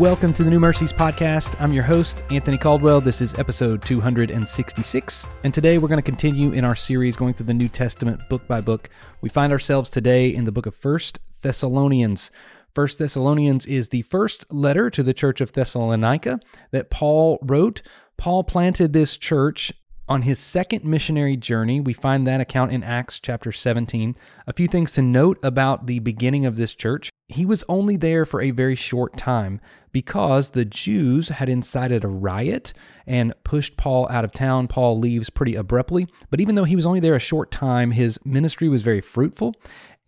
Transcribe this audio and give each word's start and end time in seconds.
Welcome 0.00 0.32
to 0.32 0.44
the 0.44 0.48
New 0.48 0.60
Mercies 0.60 0.94
Podcast. 0.94 1.60
I'm 1.60 1.74
your 1.74 1.84
host, 1.84 2.24
Anthony 2.30 2.56
Caldwell. 2.56 3.02
This 3.02 3.20
is 3.20 3.34
episode 3.34 3.82
266. 3.82 5.26
And 5.44 5.52
today 5.52 5.76
we're 5.76 5.88
going 5.88 5.98
to 5.98 6.02
continue 6.02 6.52
in 6.52 6.64
our 6.64 6.74
series 6.74 7.16
going 7.16 7.34
through 7.34 7.44
the 7.44 7.52
New 7.52 7.68
Testament 7.68 8.26
book 8.30 8.48
by 8.48 8.62
book. 8.62 8.88
We 9.20 9.28
find 9.28 9.52
ourselves 9.52 9.90
today 9.90 10.34
in 10.34 10.44
the 10.44 10.52
book 10.52 10.64
of 10.64 10.74
First 10.74 11.18
Thessalonians. 11.42 12.30
First 12.74 12.98
Thessalonians 12.98 13.66
is 13.66 13.90
the 13.90 14.00
first 14.00 14.50
letter 14.50 14.88
to 14.88 15.02
the 15.02 15.12
church 15.12 15.42
of 15.42 15.52
Thessalonica 15.52 16.40
that 16.70 16.88
Paul 16.88 17.38
wrote. 17.42 17.82
Paul 18.16 18.42
planted 18.42 18.94
this 18.94 19.18
church 19.18 19.70
on 20.10 20.22
his 20.22 20.40
second 20.40 20.84
missionary 20.84 21.36
journey. 21.36 21.80
We 21.80 21.92
find 21.92 22.26
that 22.26 22.40
account 22.40 22.72
in 22.72 22.82
Acts 22.82 23.20
chapter 23.20 23.52
17. 23.52 24.16
A 24.48 24.52
few 24.52 24.66
things 24.66 24.90
to 24.92 25.02
note 25.02 25.38
about 25.40 25.86
the 25.86 26.00
beginning 26.00 26.44
of 26.44 26.56
this 26.56 26.74
church. 26.74 27.10
He 27.28 27.46
was 27.46 27.62
only 27.68 27.96
there 27.96 28.26
for 28.26 28.42
a 28.42 28.50
very 28.50 28.74
short 28.74 29.16
time 29.16 29.60
because 29.92 30.50
the 30.50 30.64
Jews 30.64 31.28
had 31.28 31.48
incited 31.48 32.02
a 32.02 32.08
riot 32.08 32.72
and 33.06 33.32
pushed 33.44 33.76
Paul 33.76 34.08
out 34.10 34.24
of 34.24 34.32
town. 34.32 34.66
Paul 34.66 34.98
leaves 34.98 35.30
pretty 35.30 35.54
abruptly, 35.54 36.08
but 36.28 36.40
even 36.40 36.56
though 36.56 36.64
he 36.64 36.76
was 36.76 36.86
only 36.86 37.00
there 37.00 37.14
a 37.14 37.20
short 37.20 37.52
time, 37.52 37.92
his 37.92 38.18
ministry 38.24 38.68
was 38.68 38.82
very 38.82 39.00
fruitful. 39.00 39.54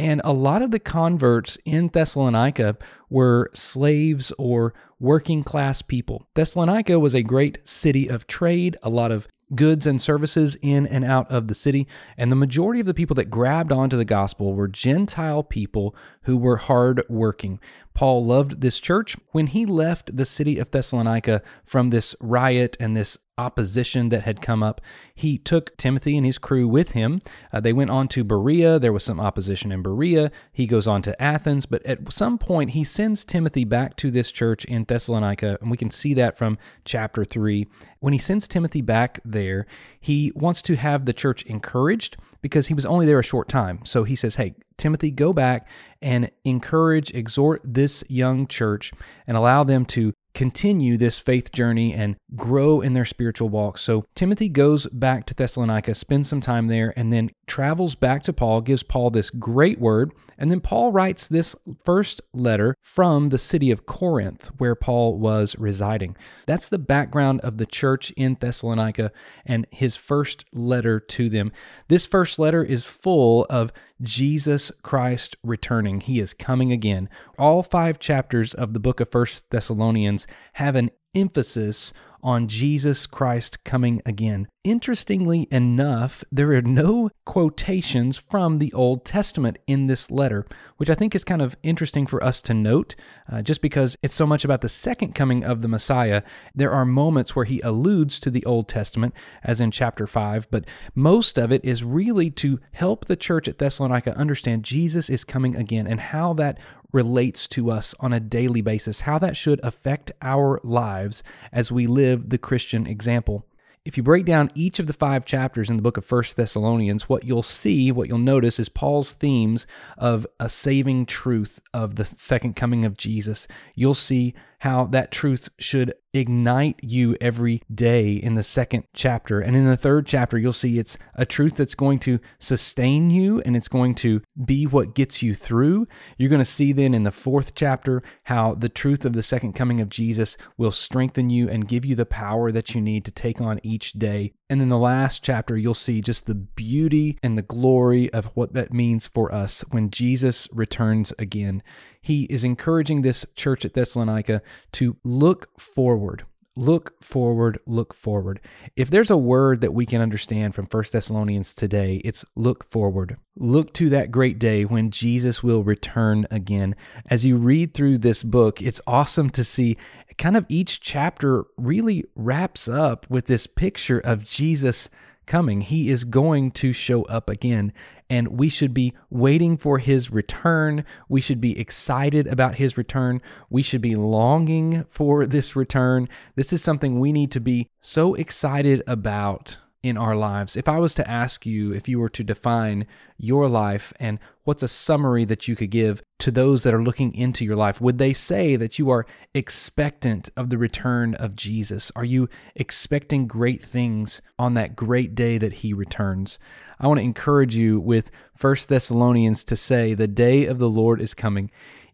And 0.00 0.20
a 0.24 0.32
lot 0.32 0.62
of 0.62 0.72
the 0.72 0.80
converts 0.80 1.58
in 1.64 1.86
Thessalonica 1.86 2.76
were 3.08 3.50
slaves 3.54 4.32
or 4.36 4.74
working 4.98 5.44
class 5.44 5.80
people. 5.80 6.26
Thessalonica 6.34 6.98
was 6.98 7.14
a 7.14 7.22
great 7.22 7.58
city 7.62 8.08
of 8.08 8.26
trade, 8.26 8.76
a 8.82 8.90
lot 8.90 9.12
of 9.12 9.28
goods 9.54 9.86
and 9.86 10.00
services 10.00 10.56
in 10.62 10.86
and 10.86 11.04
out 11.04 11.30
of 11.30 11.48
the 11.48 11.54
city. 11.54 11.86
And 12.16 12.30
the 12.30 12.36
majority 12.36 12.80
of 12.80 12.86
the 12.86 12.94
people 12.94 13.14
that 13.14 13.30
grabbed 13.30 13.72
onto 13.72 13.96
the 13.96 14.04
gospel 14.04 14.54
were 14.54 14.68
Gentile 14.68 15.42
people 15.42 15.94
who 16.22 16.36
were 16.36 16.56
hard 16.56 17.02
working. 17.08 17.60
Paul 17.94 18.24
loved 18.24 18.60
this 18.60 18.80
church. 18.80 19.16
When 19.32 19.48
he 19.48 19.66
left 19.66 20.16
the 20.16 20.24
city 20.24 20.58
of 20.58 20.70
Thessalonica 20.70 21.42
from 21.64 21.90
this 21.90 22.14
riot 22.20 22.76
and 22.80 22.96
this 22.96 23.18
opposition 23.38 24.10
that 24.10 24.22
had 24.22 24.42
come 24.42 24.62
up, 24.62 24.80
he 25.14 25.38
took 25.38 25.76
Timothy 25.76 26.16
and 26.16 26.26
his 26.26 26.38
crew 26.38 26.68
with 26.68 26.92
him. 26.92 27.22
Uh, 27.52 27.60
they 27.60 27.72
went 27.72 27.90
on 27.90 28.08
to 28.08 28.24
Berea. 28.24 28.78
There 28.78 28.92
was 28.92 29.04
some 29.04 29.20
opposition 29.20 29.72
in 29.72 29.82
Berea. 29.82 30.30
He 30.52 30.66
goes 30.66 30.86
on 30.86 31.02
to 31.02 31.20
Athens, 31.22 31.66
but 31.66 31.84
at 31.84 32.12
some 32.12 32.38
point 32.38 32.70
he 32.70 32.84
sends 32.84 33.24
Timothy 33.24 33.64
back 33.64 33.96
to 33.96 34.10
this 34.10 34.30
church 34.30 34.64
in 34.66 34.84
Thessalonica, 34.84 35.58
and 35.60 35.70
we 35.70 35.76
can 35.76 35.90
see 35.90 36.14
that 36.14 36.36
from 36.36 36.58
chapter 36.84 37.24
3. 37.24 37.66
When 38.00 38.12
he 38.12 38.18
sends 38.18 38.46
Timothy 38.46 38.82
back 38.82 39.20
there, 39.24 39.66
he 40.00 40.32
wants 40.34 40.62
to 40.62 40.76
have 40.76 41.04
the 41.04 41.14
church 41.14 41.42
encouraged 41.44 42.16
because 42.42 42.66
he 42.66 42.74
was 42.74 42.84
only 42.84 43.06
there 43.06 43.18
a 43.18 43.24
short 43.24 43.48
time. 43.48 43.80
So 43.84 44.04
he 44.04 44.16
says, 44.16 44.34
Hey, 44.34 44.54
Timothy, 44.76 45.10
go 45.10 45.32
back 45.32 45.66
and 46.02 46.30
encourage, 46.44 47.12
exhort 47.12 47.62
this 47.64 48.04
young 48.08 48.46
church 48.46 48.92
and 49.26 49.36
allow 49.36 49.64
them 49.64 49.84
to 49.86 50.12
continue 50.34 50.96
this 50.96 51.18
faith 51.18 51.52
journey 51.52 51.92
and 51.92 52.16
grow 52.36 52.80
in 52.80 52.92
their 52.92 53.04
spiritual 53.04 53.48
walk. 53.48 53.78
So 53.78 54.04
Timothy 54.14 54.48
goes 54.48 54.86
back 54.86 55.26
to 55.26 55.34
Thessalonica, 55.34 55.94
spends 55.94 56.28
some 56.28 56.40
time 56.40 56.68
there, 56.68 56.92
and 56.96 57.12
then 57.12 57.30
travels 57.46 57.94
back 57.94 58.22
to 58.24 58.32
Paul, 58.32 58.60
gives 58.60 58.82
Paul 58.82 59.10
this 59.10 59.30
great 59.30 59.78
word. 59.78 60.12
And 60.38 60.50
then 60.50 60.60
Paul 60.60 60.90
writes 60.90 61.28
this 61.28 61.54
first 61.84 62.20
letter 62.32 62.74
from 62.80 63.28
the 63.28 63.38
city 63.38 63.70
of 63.70 63.86
Corinth, 63.86 64.50
where 64.58 64.74
Paul 64.74 65.18
was 65.18 65.56
residing. 65.58 66.16
That's 66.46 66.68
the 66.68 66.78
background 66.78 67.40
of 67.42 67.58
the 67.58 67.66
church 67.66 68.10
in 68.12 68.36
Thessalonica 68.40 69.12
and 69.46 69.66
his 69.70 69.96
first 69.96 70.44
letter 70.52 70.98
to 70.98 71.28
them. 71.28 71.52
This 71.88 72.06
first 72.06 72.38
letter 72.38 72.64
is 72.64 72.86
full 72.86 73.46
of 73.50 73.72
Jesus 74.02 74.72
Christ 74.82 75.36
returning. 75.42 76.00
He 76.00 76.20
is 76.20 76.34
coming 76.34 76.72
again. 76.72 77.08
All 77.38 77.62
five 77.62 77.98
chapters 77.98 78.52
of 78.54 78.72
the 78.72 78.80
book 78.80 79.00
of 79.00 79.10
First 79.10 79.50
Thessalonians 79.50 80.26
have 80.54 80.74
an 80.76 80.90
emphasis 81.14 81.92
on 82.22 82.48
Jesus 82.48 83.06
Christ 83.06 83.64
coming 83.64 84.00
again. 84.06 84.48
Interestingly 84.64 85.48
enough, 85.50 86.22
there 86.30 86.52
are 86.52 86.62
no 86.62 87.10
quotations 87.24 88.16
from 88.16 88.58
the 88.58 88.72
Old 88.72 89.04
Testament 89.04 89.58
in 89.66 89.88
this 89.88 90.08
letter, 90.08 90.46
which 90.76 90.88
I 90.88 90.94
think 90.94 91.16
is 91.16 91.24
kind 91.24 91.42
of 91.42 91.56
interesting 91.64 92.06
for 92.06 92.22
us 92.22 92.40
to 92.42 92.54
note, 92.54 92.94
uh, 93.30 93.42
just 93.42 93.60
because 93.60 93.96
it's 94.02 94.14
so 94.14 94.26
much 94.26 94.44
about 94.44 94.60
the 94.60 94.68
second 94.68 95.14
coming 95.16 95.42
of 95.42 95.62
the 95.62 95.68
Messiah. 95.68 96.22
There 96.54 96.70
are 96.70 96.84
moments 96.84 97.34
where 97.34 97.44
he 97.44 97.60
alludes 97.60 98.20
to 98.20 98.30
the 98.30 98.44
Old 98.44 98.68
Testament, 98.68 99.14
as 99.42 99.60
in 99.60 99.72
chapter 99.72 100.06
5, 100.06 100.48
but 100.48 100.64
most 100.94 101.38
of 101.38 101.50
it 101.50 101.64
is 101.64 101.82
really 101.82 102.30
to 102.30 102.60
help 102.70 103.06
the 103.06 103.16
church 103.16 103.48
at 103.48 103.58
Thessalonica 103.58 104.16
understand 104.16 104.62
Jesus 104.62 105.10
is 105.10 105.24
coming 105.24 105.56
again 105.56 105.88
and 105.88 105.98
how 105.98 106.34
that 106.34 106.58
relates 106.92 107.46
to 107.48 107.70
us 107.70 107.94
on 108.00 108.12
a 108.12 108.20
daily 108.20 108.60
basis, 108.60 109.00
how 109.00 109.18
that 109.18 109.36
should 109.36 109.60
affect 109.62 110.12
our 110.20 110.60
lives 110.62 111.22
as 111.52 111.72
we 111.72 111.86
live 111.86 112.28
the 112.28 112.38
Christian 112.38 112.86
example. 112.86 113.44
If 113.84 113.96
you 113.96 114.04
break 114.04 114.24
down 114.24 114.50
each 114.54 114.78
of 114.78 114.86
the 114.86 114.92
five 114.92 115.24
chapters 115.24 115.68
in 115.68 115.76
the 115.76 115.82
book 115.82 115.96
of 115.96 116.04
First 116.04 116.36
Thessalonians, 116.36 117.08
what 117.08 117.24
you'll 117.24 117.42
see, 117.42 117.90
what 117.90 118.08
you'll 118.08 118.18
notice 118.18 118.60
is 118.60 118.68
Paul's 118.68 119.12
themes 119.12 119.66
of 119.98 120.24
a 120.38 120.48
saving 120.48 121.06
truth 121.06 121.60
of 121.74 121.96
the 121.96 122.04
second 122.04 122.54
coming 122.54 122.84
of 122.84 122.96
Jesus. 122.96 123.48
You'll 123.74 123.94
see 123.94 124.34
how 124.62 124.84
that 124.84 125.10
truth 125.10 125.48
should 125.58 125.92
ignite 126.14 126.78
you 126.82 127.16
every 127.20 127.60
day 127.74 128.12
in 128.12 128.36
the 128.36 128.44
second 128.44 128.84
chapter. 128.94 129.40
And 129.40 129.56
in 129.56 129.66
the 129.66 129.76
third 129.76 130.06
chapter, 130.06 130.38
you'll 130.38 130.52
see 130.52 130.78
it's 130.78 130.96
a 131.16 131.26
truth 131.26 131.56
that's 131.56 131.74
going 131.74 131.98
to 132.00 132.20
sustain 132.38 133.10
you 133.10 133.40
and 133.40 133.56
it's 133.56 133.66
going 133.66 133.96
to 133.96 134.22
be 134.44 134.64
what 134.64 134.94
gets 134.94 135.20
you 135.20 135.34
through. 135.34 135.88
You're 136.16 136.30
going 136.30 136.38
to 136.38 136.44
see 136.44 136.72
then 136.72 136.94
in 136.94 137.02
the 137.02 137.10
fourth 137.10 137.56
chapter 137.56 138.04
how 138.24 138.54
the 138.54 138.68
truth 138.68 139.04
of 139.04 139.14
the 139.14 139.22
second 139.22 139.54
coming 139.54 139.80
of 139.80 139.88
Jesus 139.88 140.36
will 140.56 140.70
strengthen 140.70 141.28
you 141.28 141.48
and 141.48 141.66
give 141.66 141.84
you 141.84 141.96
the 141.96 142.06
power 142.06 142.52
that 142.52 142.72
you 142.72 142.80
need 142.80 143.04
to 143.04 143.10
take 143.10 143.40
on 143.40 143.58
each 143.64 143.94
day. 143.94 144.32
And 144.52 144.60
in 144.60 144.68
the 144.68 144.76
last 144.76 145.22
chapter, 145.22 145.56
you'll 145.56 145.72
see 145.72 146.02
just 146.02 146.26
the 146.26 146.34
beauty 146.34 147.18
and 147.22 147.38
the 147.38 147.42
glory 147.42 148.12
of 148.12 148.26
what 148.34 148.52
that 148.52 148.70
means 148.70 149.06
for 149.06 149.32
us 149.32 149.64
when 149.70 149.90
Jesus 149.90 150.46
returns 150.52 151.10
again. 151.18 151.62
He 152.02 152.24
is 152.24 152.44
encouraging 152.44 153.00
this 153.00 153.24
church 153.34 153.64
at 153.64 153.72
Thessalonica 153.72 154.42
to 154.72 154.98
look 155.04 155.58
forward 155.58 156.26
look 156.56 157.02
forward 157.02 157.58
look 157.66 157.94
forward. 157.94 158.40
If 158.76 158.90
there's 158.90 159.10
a 159.10 159.16
word 159.16 159.60
that 159.62 159.72
we 159.72 159.86
can 159.86 160.02
understand 160.02 160.54
from 160.54 160.66
First 160.66 160.92
thessalonians 160.92 161.54
today 161.54 162.02
it's 162.04 162.24
look 162.36 162.70
forward. 162.70 163.16
Look 163.36 163.72
to 163.74 163.88
that 163.88 164.10
great 164.10 164.38
day 164.38 164.64
when 164.64 164.90
jesus 164.90 165.42
will 165.42 165.64
return 165.64 166.26
again. 166.30 166.76
As 167.06 167.24
you 167.24 167.36
read 167.38 167.72
through 167.72 167.98
this 167.98 168.22
book 168.22 168.60
it's 168.60 168.82
awesome 168.86 169.30
to 169.30 169.44
see 169.44 169.78
kind 170.18 170.36
of 170.36 170.46
each 170.48 170.80
chapter 170.80 171.44
really 171.56 172.04
wraps 172.14 172.68
up 172.68 173.08
with 173.08 173.26
this 173.26 173.46
picture 173.46 173.98
of 173.98 174.24
jesus 174.24 174.88
coming 175.26 175.60
he 175.60 175.88
is 175.88 176.04
going 176.04 176.50
to 176.50 176.72
show 176.72 177.02
up 177.04 177.30
again 177.30 177.72
and 178.12 178.38
we 178.38 178.50
should 178.50 178.74
be 178.74 178.92
waiting 179.08 179.56
for 179.56 179.78
his 179.78 180.10
return. 180.10 180.84
We 181.08 181.22
should 181.22 181.40
be 181.40 181.58
excited 181.58 182.26
about 182.26 182.56
his 182.56 182.76
return. 182.76 183.22
We 183.48 183.62
should 183.62 183.80
be 183.80 183.96
longing 183.96 184.84
for 184.90 185.24
this 185.24 185.56
return. 185.56 186.10
This 186.36 186.52
is 186.52 186.62
something 186.62 187.00
we 187.00 187.10
need 187.10 187.30
to 187.30 187.40
be 187.40 187.70
so 187.80 188.14
excited 188.14 188.82
about 188.86 189.56
in 189.82 189.96
our 189.96 190.14
lives. 190.14 190.56
If 190.56 190.68
I 190.68 190.78
was 190.78 190.94
to 190.94 191.10
ask 191.10 191.44
you, 191.44 191.72
if 191.72 191.88
you 191.88 191.98
were 191.98 192.08
to 192.10 192.22
define 192.22 192.86
your 193.18 193.48
life 193.48 193.92
and 193.98 194.20
what's 194.44 194.62
a 194.62 194.68
summary 194.68 195.24
that 195.24 195.48
you 195.48 195.56
could 195.56 195.70
give 195.70 196.02
to 196.20 196.30
those 196.30 196.62
that 196.62 196.74
are 196.74 196.82
looking 196.82 197.14
into 197.14 197.44
your 197.44 197.56
life, 197.56 197.80
would 197.80 197.98
they 197.98 198.12
say 198.12 198.54
that 198.56 198.78
you 198.78 198.90
are 198.90 199.06
expectant 199.34 200.30
of 200.36 200.50
the 200.50 200.58
return 200.58 201.14
of 201.16 201.34
Jesus? 201.34 201.90
Are 201.96 202.04
you 202.04 202.28
expecting 202.54 203.26
great 203.26 203.62
things 203.62 204.22
on 204.38 204.54
that 204.54 204.76
great 204.76 205.14
day 205.14 205.36
that 205.38 205.54
he 205.54 205.72
returns? 205.72 206.38
I 206.78 206.86
want 206.86 206.98
to 206.98 207.04
encourage 207.04 207.56
you 207.56 207.80
with 207.80 208.10
First 208.34 208.68
Thessalonians 208.68 209.44
to 209.44 209.56
say, 209.56 209.94
The 209.94 210.08
day 210.08 210.46
of 210.46 210.58
the 210.58 210.70
Lord 210.70 211.00
is 211.00 211.14
coming. 211.14 211.50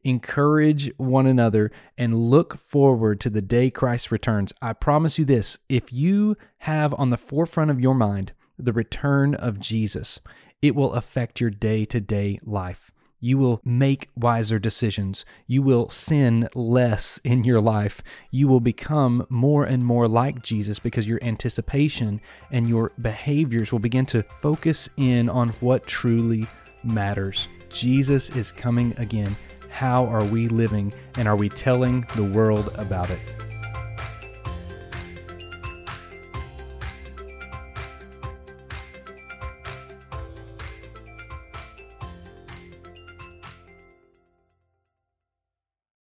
Encourage 0.08 0.90
one 0.96 1.26
another 1.26 1.70
and 1.98 2.16
look 2.16 2.56
forward 2.56 3.20
to 3.20 3.28
the 3.28 3.42
day 3.42 3.68
Christ 3.68 4.10
returns. 4.10 4.54
I 4.62 4.72
promise 4.72 5.18
you 5.18 5.26
this 5.26 5.58
if 5.68 5.92
you 5.92 6.34
have 6.60 6.94
on 6.94 7.10
the 7.10 7.18
forefront 7.18 7.70
of 7.70 7.78
your 7.78 7.94
mind 7.94 8.32
the 8.58 8.72
return 8.72 9.34
of 9.34 9.60
Jesus, 9.60 10.18
it 10.62 10.74
will 10.74 10.94
affect 10.94 11.42
your 11.42 11.50
day 11.50 11.84
to 11.84 12.00
day 12.00 12.38
life. 12.42 12.90
You 13.20 13.36
will 13.36 13.60
make 13.66 14.08
wiser 14.16 14.58
decisions. 14.58 15.26
You 15.46 15.60
will 15.60 15.90
sin 15.90 16.48
less 16.54 17.20
in 17.22 17.44
your 17.44 17.60
life. 17.60 18.02
You 18.30 18.48
will 18.48 18.60
become 18.60 19.26
more 19.28 19.64
and 19.64 19.84
more 19.84 20.08
like 20.08 20.42
Jesus 20.42 20.78
because 20.78 21.06
your 21.06 21.22
anticipation 21.22 22.22
and 22.50 22.66
your 22.66 22.92
behaviors 23.02 23.72
will 23.72 23.78
begin 23.78 24.06
to 24.06 24.22
focus 24.22 24.88
in 24.96 25.28
on 25.28 25.50
what 25.60 25.86
truly 25.86 26.46
matters. 26.82 27.48
Jesus 27.70 28.30
is 28.30 28.52
coming 28.52 28.94
again. 28.98 29.36
How 29.70 30.06
are 30.06 30.24
we 30.24 30.48
living 30.48 30.92
and 31.16 31.28
are 31.28 31.36
we 31.36 31.48
telling 31.48 32.06
the 32.16 32.24
world 32.24 32.70
about 32.74 33.10
it? 33.10 33.47